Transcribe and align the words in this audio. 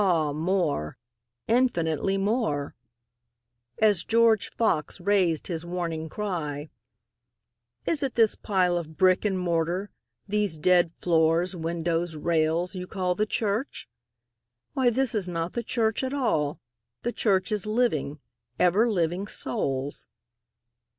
Ah 0.03 0.33
more—infinitely 0.33 2.17
more;(As 2.17 4.03
George 4.03 4.49
Fox 4.49 4.99
rais'd 4.99 5.45
his 5.45 5.63
warning 5.63 6.09
cry, 6.09 6.71
"Is 7.85 8.01
it 8.01 8.15
this 8.15 8.33
pile 8.33 8.77
of 8.77 8.97
brick 8.97 9.25
and 9.25 9.37
mortar—these 9.37 10.57
dead 10.57 10.91
floors, 10.91 11.55
windows, 11.55 12.15
rails—you 12.15 12.87
call 12.87 13.13
the 13.13 13.27
church? 13.27 13.87
Why 14.73 14.89
this 14.89 15.13
is 15.13 15.27
not 15.29 15.53
the 15.53 15.61
church 15.61 16.03
at 16.03 16.15
all—the 16.15 17.11
Church 17.11 17.51
is 17.51 17.67
living, 17.67 18.19
ever 18.57 18.89
living 18.89 19.27
Souls.") 19.27 20.07